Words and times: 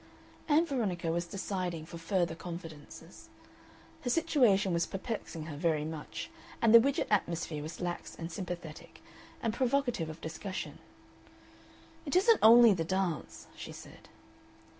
Ann 0.49 0.65
Veronica 0.65 1.11
was 1.11 1.27
deciding 1.27 1.85
for 1.85 1.99
further 1.99 2.33
confidences. 2.33 3.29
Her 4.01 4.09
situation 4.09 4.73
was 4.73 4.87
perplexing 4.87 5.43
her 5.45 5.55
very 5.55 5.85
much, 5.85 6.31
and 6.59 6.73
the 6.73 6.79
Widgett 6.79 7.05
atmosphere 7.11 7.61
was 7.61 7.79
lax 7.79 8.15
and 8.15 8.31
sympathetic, 8.31 9.03
and 9.43 9.53
provocative 9.53 10.09
of 10.09 10.19
discussion. 10.19 10.79
"It 12.07 12.15
isn't 12.15 12.39
only 12.41 12.73
the 12.73 12.83
dance," 12.83 13.45
she 13.55 13.71
said. 13.71 14.09